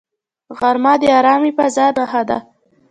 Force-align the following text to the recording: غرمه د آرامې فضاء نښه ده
غرمه 0.57 0.93
د 1.01 1.03
آرامې 1.19 1.51
فضاء 1.57 1.91
نښه 1.97 2.21
ده 2.29 2.37